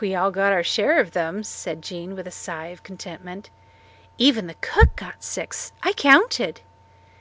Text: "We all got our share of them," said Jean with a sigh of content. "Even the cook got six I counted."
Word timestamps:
"We 0.00 0.12
all 0.16 0.32
got 0.32 0.52
our 0.52 0.64
share 0.64 0.98
of 0.98 1.12
them," 1.12 1.44
said 1.44 1.82
Jean 1.82 2.16
with 2.16 2.26
a 2.26 2.32
sigh 2.32 2.66
of 2.74 2.82
content. 2.82 3.48
"Even 4.18 4.48
the 4.48 4.56
cook 4.60 4.96
got 4.96 5.22
six 5.22 5.70
I 5.84 5.92
counted." 5.92 6.62